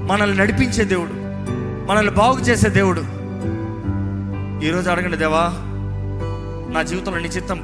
[0.06, 1.12] మనల్ని నడిపించే దేవుడు
[1.88, 3.00] మనల్ని బాగు చేసే దేవుడు.
[4.66, 5.48] ఈరోజు అడగండి దేవా
[6.74, 7.62] నా జీవితంలో నీ చిత్తం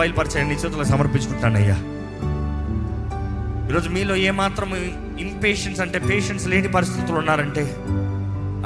[0.48, 1.76] నిశ్చితంలో సమర్పించుకుంటానయ్యా.
[3.70, 4.74] ఈరోజు మీలో ఏమాత్రం
[5.18, 7.76] ఇంపేషన్స్ అంటే పేషెన్స్ లేని పరిస్థితులు ఉన్నారంటే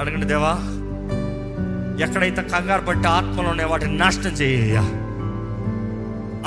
[0.01, 0.82] అడగండి దేవా
[2.01, 4.81] ఎక్కడైతే కంగారు పట్టి ఆత్మలు ఉన్నాయి వాటిని నాశనం చేయ్యా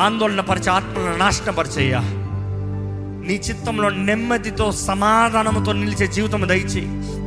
[0.03, 1.99] ఆందోళన పరిచే ఆత్మలను నాశనం పరిచయ్యా
[3.27, 6.81] నీ చిత్తంలో నెమ్మదితో సమాధానంతో నిలిచే జీవితం దయచి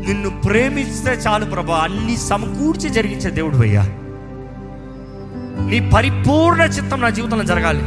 [0.09, 1.79] నిన్ను ప్రేమిస్తే చాలు ప్రభా.
[1.79, 3.83] అన్ని సమకూర్చి జరిగించే దేవుడు అయ్యా.
[5.71, 7.83] నీ పరిపూర్ణ చిత్తం నా జీవితంలో జరగాలి.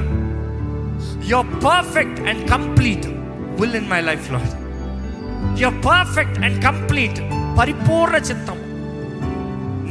[1.29, 3.07] Your perfect and complete
[3.61, 4.39] will in my లైఫ్లో
[5.57, 7.19] యువర్ పర్ఫెక్ట్ అండ్ కంప్లీట్
[7.59, 8.60] పరిపూర్ణ చిత్తం.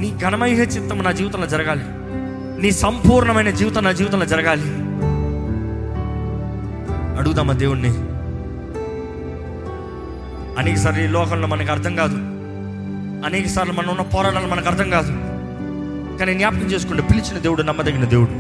[0.01, 1.83] నీ ఘనమయ్యే చిత్తం నా జీవితంలో జరగాలి.
[2.63, 4.91] నీ సంపూర్ణమైన జీవితం నా జీవితంలో జరగాలి.
[7.19, 7.89] అడుగుదామా దేవుణ్ణి?
[10.59, 12.15] అనేకసార్లు ఈ లోకంలో మనకు అర్థం కాదు.
[13.27, 15.11] అనేక సార్లు మనం ఉన్న పోరాటాలు మనకు అర్థం కాదు.
[16.19, 18.31] కానీ జ్ఞాపకం చేసుకుంటే పిలిచిన దేవుడు నమ్మదగిన దేవుడు.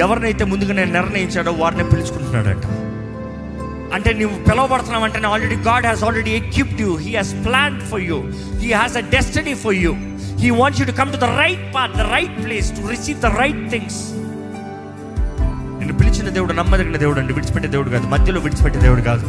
[0.00, 2.66] ఎవరినైతే ముందుగా నేను నిర్ణయించాడో వారిని పిలుచుకుంటున్నాడంట.
[3.94, 8.24] అంటే నువ్వు పిలవబడుతున్నావు అంటే already God has already equipped you he has plan for you
[8.56, 9.94] he has a destiny for you
[10.38, 13.26] he wants you to come to the right path the right place to receive the
[13.26, 14.12] right things
[15.78, 18.06] నిన్ను పిలిచిన దేవుడు నమ్మదగిన దేవుడు అండి విడిచిపెట్టే దేవుడు కాదు.
[18.06, 19.26] మధ్యలో విడిచిపెట్టే దేవుడు కాదు.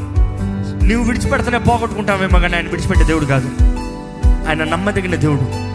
[0.86, 3.50] నువ్వు విడిచిపెడితేనే పోగొట్టుకుంటావేమో కానీ ఆయన విడిచిపెట్టే దేవుడు కాదు.
[4.48, 5.74] ఆయన నమ్మదగిన దేవుడు.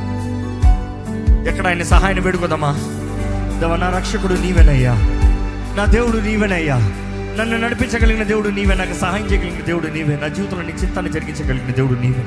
[1.49, 2.73] ఎక్కడ ఆయన సహాయాన్ని వేడుకోదామా?
[3.61, 4.93] దేవ నా రక్షకుడు నీవేనయ్యా.
[5.77, 6.77] నా దేవుడు నీవేనయ్యా.
[7.39, 8.75] నన్ను నడిపించగలిగిన దేవుడు నీవే.
[8.75, 10.19] నాకు సహాయం చేయగలిగిన దేవుడు నీవే.
[10.23, 12.25] నా జీవితంలో నీ చిత్తాన్ని జరిగించగలిగిన దేవుడు నీవే.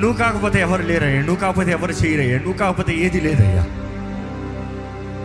[0.00, 1.20] నువ్వు కాకపోతే ఎవరు లేరయ్యా?
[1.20, 2.38] నువ్వు కాకపోతే ఎవరు చేయరయ్యా?
[2.38, 3.64] నువ్వు కాకపోతే ఏది లేదయ్యా?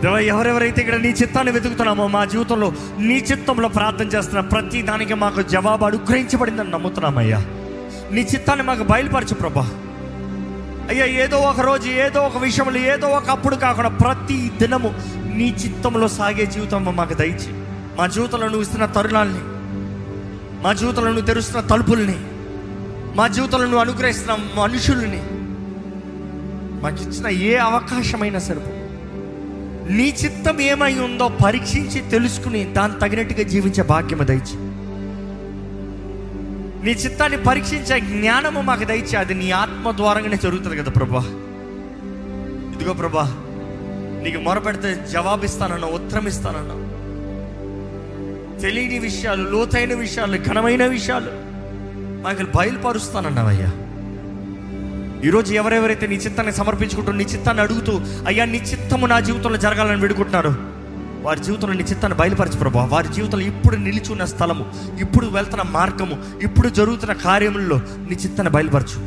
[0.02, 5.42] దేవా ఎవరెవరైతే ఇక్కడ నీ చిత్తాన్ని వెతుకుతున్నామో మా జీవితంలో నీ చిత్తంలో ప్రార్థన చేస్తున్న ప్రతి దానికి మాకు
[5.42, 7.40] జవాబు అనుగ్రహించబడిందని నమ్ముతున్నామయ్యా.
[8.10, 9.66] నీ చిత్తాన్ని మాకు బయలుపరచు ప్రభా.
[10.90, 14.94] అయ్యా ఏదో ఒక రోజు ఏదో ఒక విషయంలో ఏదో ఒక అప్పుడు కాకుండా ప్రతి దినము
[15.34, 17.50] నీ చిత్తంలో సాగే జీవితం మాకు దయచి
[17.98, 19.42] మా జీవితంలో నువ్వు ఇస్తున్న తరుణాల్ని
[20.62, 22.16] మా జీవితంలో నువ్వు తెరుస్తున్న తలుపుల్ని
[23.16, 25.22] మా జీవితంలో నువ్వు అనుగ్రహిస్తున్న మనుషుల్ని
[26.82, 28.72] మాకు ఇచ్చిన ఏ అవకాశమైనా సరిపో
[29.90, 34.56] నీ చిత్తం ఏమై ఉందో పరీక్షించి తెలుసుకుని దాన్ని తగినట్టుగా జీవించే భాగ్యము దయచి
[36.84, 41.22] నీ చిత్తాన్ని పరీక్షించే జ్ఞానము మాకు దయచి అది నీ ఆత్మ ద్వారంగానే జరుగుతుంది కదా ప్రభా.
[42.74, 43.26] ఇదిగో ప్రభా
[44.22, 46.76] నీకు మొరపెడితే జవాబిస్తానన్నా ఉత్తరం ఇస్తానన్నా
[48.60, 51.30] తెలియని విషయాలు లోతైన విషయాలు ఘనమైన విషయాలు
[52.22, 53.70] మాకు బయలుపరుస్తానన్నావయ్యా.
[55.24, 60.54] ఈరోజు ఎవరెవరైతే నీ చిత్తాన్ని సమర్పించుకుంటూ నీ చిత్తాన్ని అడుగుతూ అయ్యా నీ చిత్తము నా జీవితంలో జరగాలని వేడుకుంటున్నారు
[61.22, 62.84] వారి జీవితంలో నీ చిత్తాన్ని బయలుపరచు ప్రభా.
[62.84, 64.66] వారి జీవితంలో ఇప్పుడు నిలిచున్న స్థలము
[65.00, 68.98] ఇప్పుడు వెళ్తున్న మార్గము ఇప్పుడు జరుగుతున్న కార్యముల్లో నీ చిత్తాన్ని బయలుపరచు.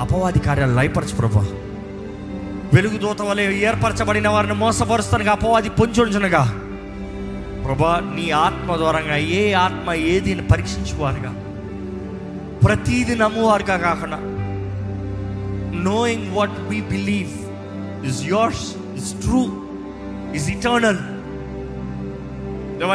[0.00, 1.46] అపవాది కార్యాలు లయపరచు ప్రభా.
[2.74, 6.60] వెలుగు దూత వలె ఏర్పరచబడిన వారిని మోసపరుస్తానుగా అపవాది పొంచుంచునగా
[7.64, 11.32] ప్రభా నీ ఆత్మ ద్వారంగా ఏ ఆత్మ ఏది అని పరీక్షించువారుగా
[12.64, 14.16] ప్రతీది నమ్మువారుగా కాకుండా
[15.82, 17.30] knowing what we believe
[18.06, 19.46] is yours is true
[20.34, 20.98] is eternal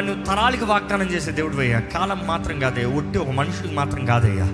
[0.06, 1.80] నువ్వు తరాలకు వాగ్దానం చేసే దేవుడు అయ్యా.
[1.80, 2.90] కాలం మాత్రం కాదయ్యా.
[2.90, 4.46] ఒట్టి ఒక మనుషుడికి మాత్రం కాదయ్యా.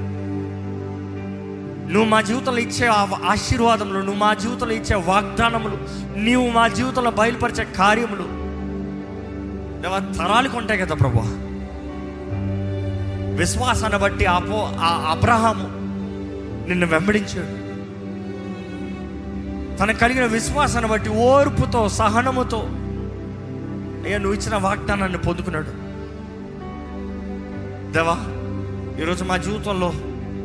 [1.91, 5.77] నువ్వు మా జీవితంలో ఇచ్చే ఆ ఆశీర్వాదములు నువ్వు మా జీవితంలో ఇచ్చే వాగ్దానములు
[6.19, 8.40] నీవు మా జీవితంలో బయలుపరిచే కార్యములు
[9.89, 11.37] తరాలకు ఉంటాయి కదా ప్రభా.
[13.37, 15.67] విశ్వాసాన్ని బట్టి అపో ఆ అబ్రహాము
[16.69, 17.61] నిన్ను వెంబడించాడు.
[19.77, 22.57] తనకు కలిగిన విశ్వాసాన్ని బట్టి ఓర్పుతో సహనముతో
[24.05, 25.65] అయ్యా నువ్వు ఇచ్చిన వాగ్దానాన్ని పొందుకున్నాడు.
[27.91, 28.17] దేవా
[29.01, 29.91] ఈరోజు మా జీవితంలో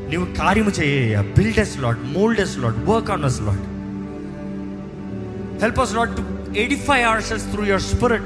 [0.09, 1.23] నీవు కార్యము చేయ.
[1.23, 3.61] Builds Lord moulds Lord work on us Lord
[5.61, 6.25] help us Lord to
[6.57, 8.25] edify our through your spirit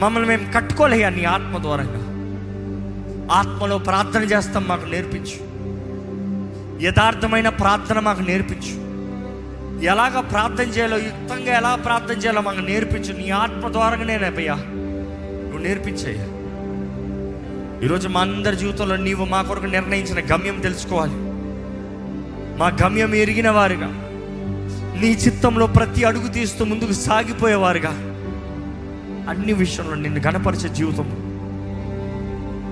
[0.00, 2.14] మమ్మల్ని మేము కట్టుకోలేయా నీ ఆత్మ ద్వారంగా?
[3.32, 5.54] ఆత్మలో ప్రార్థన చేస్తాం మాకు నేర్పించు.
[6.84, 8.84] యథార్థమైన ప్రార్థన మాకు నేర్పించు.
[9.84, 13.12] ఎలాగ ప్రార్థన చేయాలో యుక్తంగా ఎలా ప్రార్థన చేయాలో మాకు నేర్పించు.
[13.12, 14.54] నీ ఆత్మ ద్వారంగా అయ్యా.
[14.54, 16.24] నువ్వు నేర్పించయ్యా.
[17.84, 21.12] ఈరోజు మా అందరి జీవితంలో నీవు మా కొరకు నిర్ణయించిన గమ్యం తెలుసుకోవాలి.
[22.58, 23.86] మా గమ్యం ఎరిగిన వారుగా.
[25.00, 28.13] నీ చిత్తంలో ప్రతి అడుగు తీస్తూ ముందుకు సాగిపోయేవారుగా.
[29.28, 31.06] అన్ని విషయంలో నిన్ను గణపరిచే జీవితం.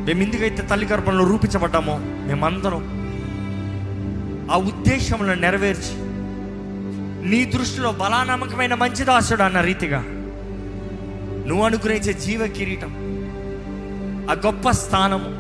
[0.07, 1.95] మేము ఎందుకైతే తల్లి గర్భంలో రూపించబడ్డామో
[2.27, 2.83] మేమందరం
[4.53, 5.95] ఆ ఉద్దేశంలో నెరవేర్చి
[7.31, 10.01] నీ దృష్టిలో బలానమ్మకమైన మంచి దాసుడు అన్న రీతిగా
[11.49, 12.93] నువ్వు అనుగ్రహించే జీవ కిరీటం
[14.31, 15.31] ఆ గొప్ప స్థానము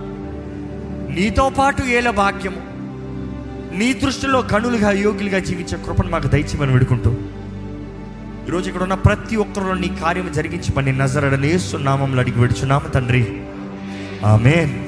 [1.12, 2.62] నీతో పాటు ఏల భాగ్యము
[3.78, 7.10] నీ దృష్టిలో గనులుగా యోగులుగా జీవించే కృపను మాకు దయచేమని వేడుకుంటూ
[8.48, 13.40] ఈరోజు ఇక్కడ ఉన్న ప్రతి ఒక్కరిలో నీ కార్యం జరిగించమని నజరడని నామంలో అడిగి విడుచున్నాము తండ్రి.
[14.26, 14.81] ఆమెన్.